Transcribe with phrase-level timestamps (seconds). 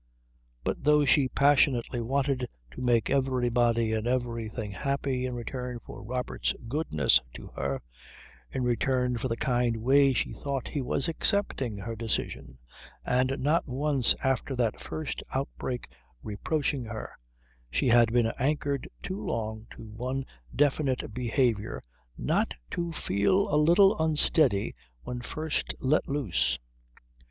[0.63, 6.55] But though she passionately wanted to make everybody and everything happy in return for Robert's
[6.67, 7.83] goodness to her,
[8.51, 12.57] in return for the kind way she thought he was accepting her decision
[13.05, 15.85] and not once after that first outbreak
[16.23, 17.11] reproaching her,
[17.69, 20.25] she had been anchored too long to one
[20.55, 21.83] definite behaviour
[22.17, 24.73] not to feel a little unsteady
[25.03, 26.57] when first let loose.